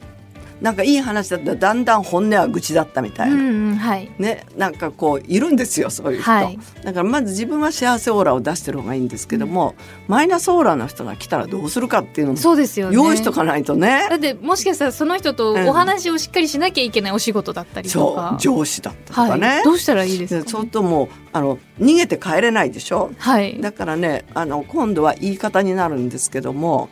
[0.63, 4.11] なんかいい話だったらだんだん本音は愚痴だったみたいな、うんうんはい。
[4.19, 6.59] ねなんかこういるんですよそういう人、はい。
[6.85, 9.75] だからまず自分は幸せオーラを出してる方がいいんですけども、
[10.07, 12.95] マイナスオーラの人が来たらどうするかっていうのもそうですよね。
[12.95, 14.07] 用意しとかないとね。
[14.09, 23.11] だってもしかしたらその人とお話をしっかりしなきゃいけないお仕事だったりとそかう上司だったとかね、はい、どうしたらいいですか、でちょっともうあの逃げて帰れないでしょ。
[23.19, 23.61] はい。
[23.61, 26.89] だからねあの今度は言い方になるんですけども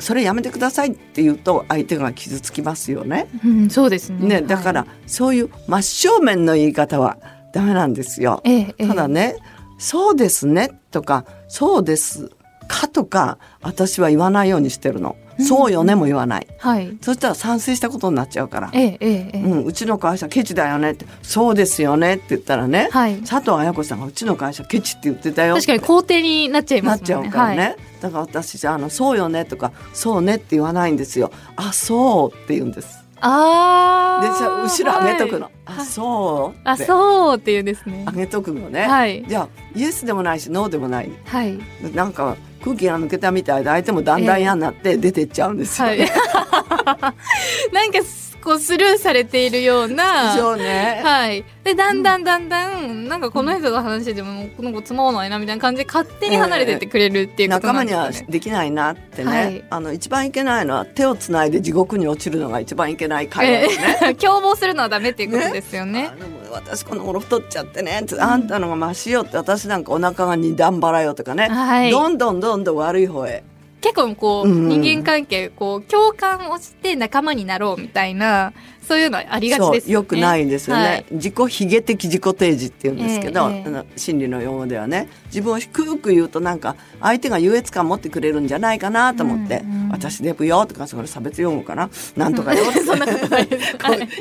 [0.00, 3.28] それやめてくださいって言うと相手が傷つきますよね。
[3.44, 7.18] うん、そうですねねだから、そういう真正面の言い方は
[7.52, 8.40] ダメなんですよ。
[8.44, 9.36] ええええただね
[9.78, 12.30] 「そうですね」とか「そうです
[12.68, 15.16] か」とか私は言わないようにしてるの。
[15.42, 16.46] そうよねも言わない。
[16.58, 18.70] はいそしたら賛成したことになっちゃうから。
[18.74, 33.00] ええええええうん、うちの会社ケチだよねって「そうですよね」って言ったらね、はい佐藤綾子さんがうちの会社ケチって言ってたよ確かに肯定になっちゃいまなっちゃうからね、はいだから私じゃあの「そうよね」とか「そうね」って言わないんですよ「あそう」って言うんです。
[33.22, 35.78] ああでじゃあ後ろ上げとくの「はい。
[35.80, 38.04] あそう」あそうっていうんですね。
[38.08, 39.24] 上げとくのね、はい。
[39.28, 41.10] じゃあイエスでもないしノーでもない。
[41.26, 41.58] はい。
[41.94, 45.98] なんか空気が抜けたみたいで相手もだんだん嫌になって出てっちゃうんですよ、はい。
[47.72, 47.98] なんか
[48.42, 51.44] こうスルーされているようなそうね、はい。
[51.64, 58.26] で、だんだんだんだん、なんかこの人が話してても、この子つまわないなみたいな感じで勝手に離れてってくれるっていうこと仲間なんですかね。
[58.26, 63.98] にはできないなってね、はいあの一番いけないのは手をつないで地獄に落ちるのが一番いけない会話ですね。
[64.02, 66.10] ええ共謀するのはダメっていうことですよね。
[66.12, 73.44] あでも私この頃太っちゃってねあんたのがマシよって私なんかお腹が二段腹よとかね、はいどんどんどんどん悪い方へ
[73.80, 78.52] 結構こう、うんうん人間関係、こう、共感をして仲間になろうみたいな、
[78.86, 79.92] そういうのありがちですよね。
[79.94, 81.06] よくないですよね、はい。
[81.12, 83.64] 自己卑下的自己提示っていうんですけど、ええええ。
[83.66, 85.08] あの心理の用語ではね。
[85.26, 92.80] 自分を低く言うとなんか相手が優越感持ってくれるんじゃないかなと思って「うんうん私デブよ」とかそれ差別用語かな「なんとかよ」って。
[92.90, 93.48] そんなことない。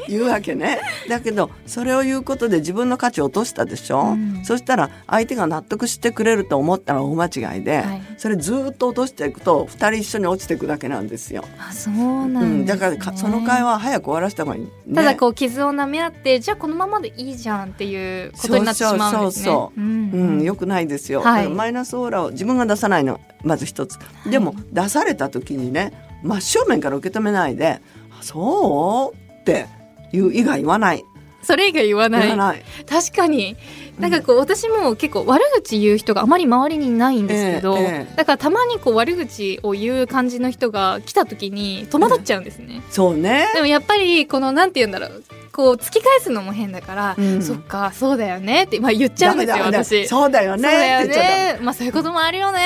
[0.08, 0.80] 言うわけね。
[1.08, 4.42] だけどそれを言うことで自分の価値を落としたでしょ、うん。
[4.44, 8.02] そしたら相手が納得してくれると思ったら大間違いで、はい。
[8.18, 11.44] それずっと落としていくと2人一緒に落ちていくだけなんですよ。
[11.58, 11.94] あ、そう
[12.28, 12.80] なうんん、です、ね。
[12.80, 14.96] だからかその会話は早く終わらせた方がいい、ね。
[14.96, 19.12] ただこう傷を舐め合ってじゃあこのままでいいじゃんっていうことになってしまうんですね。
[19.12, 19.84] そうそうそうう。
[19.84, 20.12] ん。
[20.12, 21.50] うん、よくないですよ、はい。
[21.50, 23.98] マイナスオーラを自分が出さないのまず一つ、
[24.30, 27.82] でも出された時にね真正面から受け止めないで
[28.20, 29.68] 「あそう?」って
[30.12, 31.04] 言う以外言わない
[31.50, 32.38] それ以外言わない。
[32.38, 32.64] ない。
[32.88, 33.58] 確かに。
[33.98, 38.16] なんかこう私も結構悪口言う人があまり周りにいないんですけど、ええええ。
[38.18, 42.84] だからたまにこう悪口を言う感じの人が来た時に戸惑っちゃうんですね。
[42.92, 43.48] そうね。
[43.56, 45.24] でもやっぱりこのなんて言うんだろう。
[45.52, 47.42] こう突き返すのも変だから、うん。
[47.42, 50.08] そっかそうだよねって、まあ、言っちゃうんですよ私。
[50.08, 50.44] そうだ。
[50.44, 51.60] よねそうだよって言っちゃダメね。
[51.64, 52.60] まあそういうこともあるよね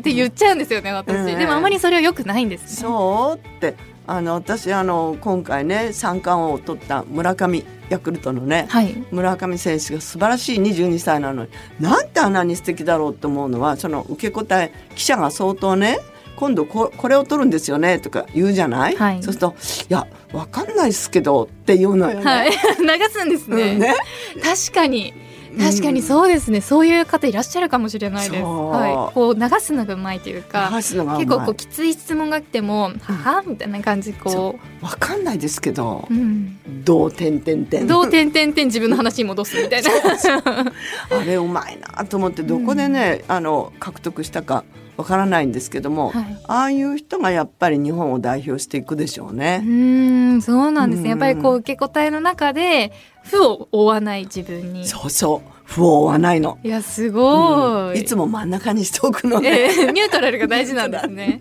[0.00, 1.14] って言っちゃうんですよね、私。
[1.14, 1.38] うん。
[1.38, 2.68] でもあまりそれは良くないんですね。
[2.88, 8.94] そうってあの私あの今回ね三冠王を取った村上ヤクルトのね、はい。
[9.10, 15.98] 村上選手が素晴らしい22歳なのになんてあんなに素敵だろうと思うのはその受け答え記者が相当ね
[16.36, 19.54] 今度ここれを取るんですよねとか言うじゃない、はいそうすると
[19.88, 22.24] 「いやわかんないっすけど」って言うのよね。
[22.24, 22.50] はい。
[22.80, 23.72] 流すんですね。
[23.72, 23.94] うんね
[24.42, 25.14] 確かに。
[25.58, 28.42] 確かにそうですね、そういう方いらっしゃるかもしれないです。
[28.42, 39.90] はい、こう流すのがうまいというか、結構こうきつい質問が来ても、ははみたいな感じでこわかんないですけどう、うん、どう点点点どう点々点自分の話に戻すみたいな。
[41.10, 44.64] あれうまいなと思ってどこでね、あの獲得したか
[44.96, 46.38] わからないんですけども、はい。
[46.46, 49.62] ああいう人がやっぱり日本を代表していくでしょううね。
[49.64, 51.02] ーんそうなんです。
[51.02, 52.92] ねやっぱりこうう受け答えの中で
[53.24, 54.86] 負を負わない自分に。
[54.86, 55.50] そうそう。
[55.64, 56.58] 不を負わないの。
[56.62, 57.96] いやすごい、うん。
[57.96, 59.48] いつも真ん中にしておくのね。
[59.48, 61.40] ええニュートラルが大事なんですね。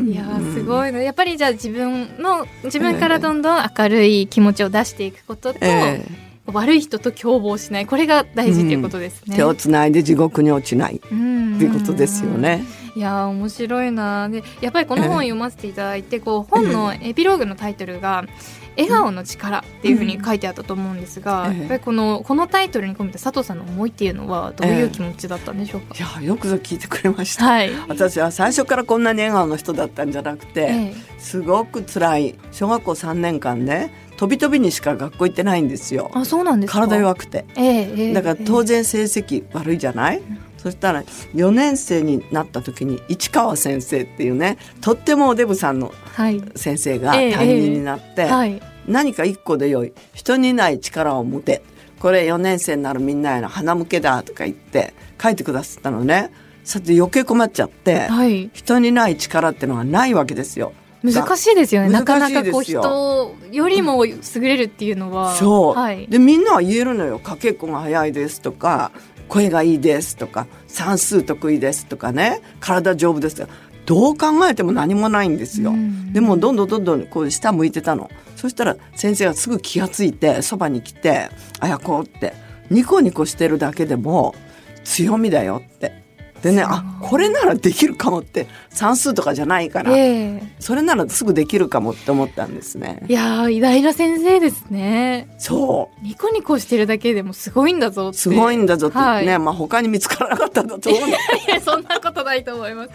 [0.00, 1.00] いやーすごいな。
[1.00, 6.04] やっぱりじゃあ自分の自分からどんどん明るい気持ちを出していくことと、え
[6.46, 7.86] 悪い人と共謀しない。
[7.86, 9.34] これが大事っていうことですね。
[9.34, 11.00] え手をつないで地獄に落ちない。
[11.10, 11.56] うん。
[11.56, 12.64] っていうことですよね。
[12.94, 14.28] いやー面白いな。
[14.28, 18.24] でやっぱりこの本を読ませていただいて、こう本のエピローグのタイトルが
[18.76, 21.58] 「笑顔の力」っていうふうに書いてあったと思うんですが、うん。
[21.58, 27.46] やっぱりこのこのタイトルに込めた佐藤さんの思いっていうのはどういう気持ちだったんでしょうか、いやよくぞ聞いてくれました。
[27.46, 32.34] はい、私は最初からこんなに笑顔の人だったんじゃなくて、えすごく辛い。
[32.50, 36.10] 小学校3年間ね飛び飛びにしか学校行ってないんですよ。
[36.14, 36.18] え。
[36.18, 36.80] あそうなんですか？
[36.80, 37.44] 体弱くて。
[37.56, 40.22] ええええだから当然成績悪いじゃない、
[40.58, 41.02] そしたら
[41.34, 46.42] 4年生になった時に市川先生っていうねとってもおデブさんのはい。
[46.54, 48.60] 先生がええ担任になって、はい。
[48.86, 49.92] 何か一個でよい。
[50.14, 51.62] 人にない力を持て。
[52.00, 56.32] これ4年生になるみんなへの鼻向けだとか言って書いてくださったのね。
[56.64, 58.50] さて余計困っちゃって、はい。
[58.52, 60.72] 人にない力ってのがないわけですよ。
[61.02, 61.88] 難しいですよね。
[61.88, 65.34] なかなかこう人よりも優れるっていうのは。
[65.34, 67.18] そう、はい、でみんなは言えるのよ。
[67.18, 68.92] かけっこが早いですとか
[69.28, 72.40] 声がいいですとか算数得意ですとかね。
[72.60, 73.52] 体丈夫ですとか。
[73.84, 76.12] どう考えても何もないんですよ、うん。
[76.12, 78.10] でもどんどんどんどんこう下向いてたの。
[78.36, 82.34] そしたら先生がすぐ気がついてそばに来て「あやこ」って
[82.70, 84.34] ニコニコしてるだけでも
[84.84, 86.01] 強みだよって
[86.42, 90.42] でねあこれならできるかもって算数とかじゃないから、ええ。
[90.58, 93.04] それならすぐできるかもって思ったんですね。
[93.08, 95.28] いやー偉大な先生ですね。
[95.38, 96.04] そう。
[96.04, 98.18] ニコニコしてるだけでもすごいんだぞって。
[98.18, 99.38] すごいんだぞってね、はい。
[99.38, 101.08] まあ他に見つからなかったんだと思う。
[101.08, 102.90] んだいやそんなことないと思います。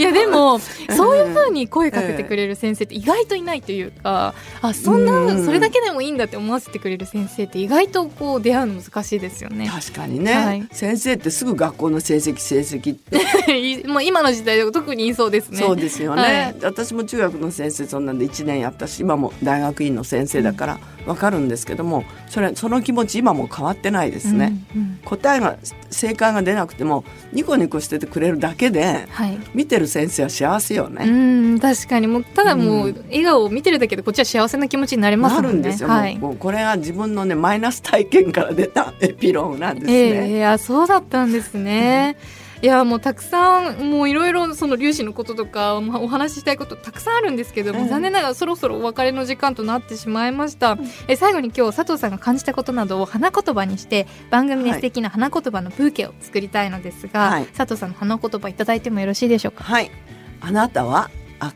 [0.00, 0.58] いやでも
[0.96, 5.44] そういうふうに声かけてくれる先生って意外といないというかあそんうなん。
[5.44, 9.68] それだけでもいいんだって思わせてくれる先生って意外とこう出会うの難しいですよね。
[9.68, 10.66] 確かにね、はい。
[10.70, 15.58] 先生ってすぐ学校の成績成績って、い もう今の時代では特に言いそうですね。
[15.58, 16.54] そうですよね、はい。
[16.62, 24.98] 私も中学の先生そんなんで1年やったし今も大学院の先生だから分かるんですけどもそれその気持ち今も変わってないですね、うんうん。
[25.04, 25.56] 答えが
[25.90, 29.38] 正解が出なくてもニコニコしててくれるだけではい。
[29.54, 32.06] 見てる先生は幸せようね、ん確かに。
[32.06, 33.04] もうただもう、うん。
[33.08, 35.48] 笑顔を見てるだけでこっちは幸せな気持ちになれますもんね。
[35.48, 36.18] なるんですよ、はい。
[36.18, 42.16] もうもうこれは自分のねマイナス体験から出たエピローグなんですね、ええいやそうだったんですね。
[42.66, 47.88] いやもうたくさんもういろいろその粒子のこととかまあお話ししたいことたくさんあるんですけども、うん。
[47.88, 50.76] 残念ながらそろそろお別れの時間となってしまいました、
[51.06, 57.46] え最後に今日佐藤さんが感じたことなどを花言葉にして番組で素敵な花言葉のブーケを作りたいのですが、はい。
[57.46, 59.62] 佐藤さんの花言葉いただいてもよろしいでしょうか？
[59.62, 59.92] はい。
[60.40, 61.08] あなたは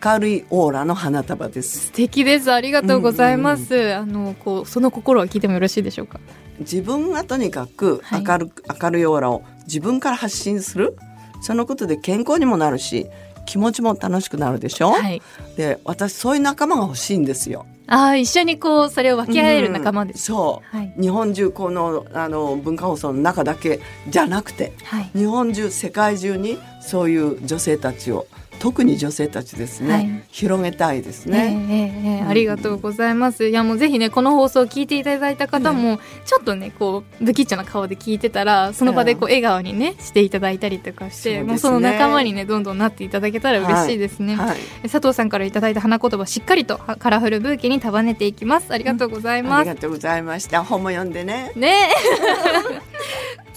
[0.05, 1.87] 明るいオーラの花束です。
[1.87, 2.53] 素敵です。
[2.53, 6.20] ありがとうございます、あのこうその心は聞いてもよろしいでしょうか？
[6.61, 8.25] 自分がとにかくはい。
[8.25, 10.96] 明るく、明るいオーラを自分から発信する。
[11.42, 13.07] そのことで健康にもなるし
[13.46, 15.23] 気持ちも楽しくなるでしょ、はい。
[15.57, 17.66] で私そういう仲間が欲しいんですよ。
[17.87, 20.94] ああ一緒にこうそれを分け合える仲間です、うんそう、はい。
[21.01, 25.11] 日本中このあの文化放送の中だけじゃなくてはい。
[25.14, 28.27] 日本中世界中にそういう女性たちを
[28.61, 31.66] 特に女性たちですね、はい広げたいですえね。
[31.70, 33.49] えええええうんありがとうございます。
[33.49, 44.37] いやもうぜひねこの放送を聞いていただいた方も、ちょっとねこう不吉な顔で聞いてたらその場でこう笑顔にねしていただいたりとかして、そうですねもうその仲間にねどんどんなっていただけたら嬉しいですね。
[44.37, 48.73] はい、佐藤さんからいただいた花言葉しっかりとはカラフルブーケに束ねていきます。
[48.73, 49.64] ありがとうございあます。
[49.64, 50.62] りがとうございました。
[50.64, 51.53] 本も読んでね。
[51.57, 51.88] ね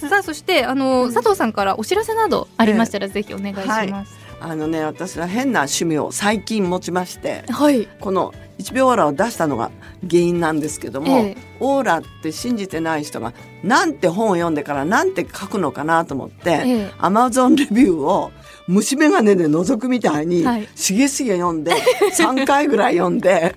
[0.02, 4.23] え さあそしてあの、佐藤さんからお知らせなどありましたら、ぜひお願いします。
[4.44, 7.88] あのね私は変な趣味を最近持ちましてはい。
[8.02, 9.72] この1秒オーラを出したのが
[10.08, 18.32] 原因なんですけども、ええオーラって信じてない人がなんて本を読んでからなんて書くのかなと思って、ええアマゾンレビューを
[18.68, 21.72] 虫眼鏡で覗くみたいに、はいしげしげ読んで
[22.18, 23.56] 3回ぐらい読んで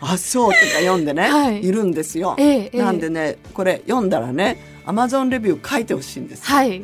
[0.00, 2.34] あそうとか読んでね、はいい、るんですよ。
[2.38, 6.44] えなんでねこれ読んだらねアマゾンレビュー書いてほしいんです。
[6.44, 6.82] はい。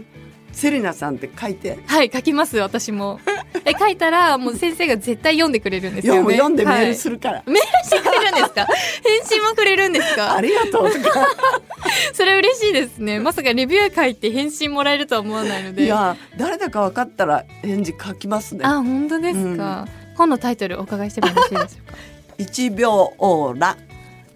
[0.52, 3.20] セリナさんって書いてはい、書きます、私も。
[3.64, 6.34] え、書いたら、もう先生が絶対読んでくれるんですよね。
[6.36, 7.16] 読んでメールする。
[7.16, 8.66] るから、メールしてくれるんですか？
[9.04, 10.34] 返信もくれるんですか？
[10.36, 10.90] ありがとう
[12.14, 13.18] それ嬉しいですね。
[13.20, 15.84] まさかレビュー書いて返信もらえるとは思わないので。
[15.84, 18.64] いや誰だか分かったら返事書きますね。
[18.64, 19.86] あ、本当ですか？
[20.16, 21.98] 本のタイトルお伺いしてもよろしいでしょうか？
[22.38, 23.76] 1秒オーラ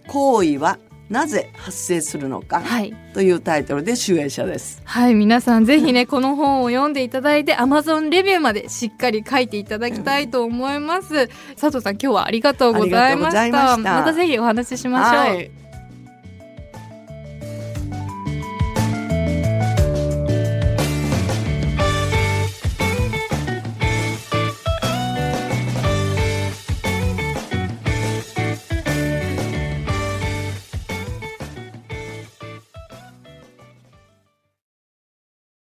[0.09, 2.95] 行為はなぜ発生するのかはい。
[3.15, 4.83] というタイトルで集英社です。
[4.85, 11.29] はい皆さんぜひね この本を読んでいただいて Amazon レビューまでしっかり書いていただきたいと思います、
[11.59, 13.77] 佐藤さん今日はありがとうございました。
[13.77, 15.66] またぜひお話ししましょう、はい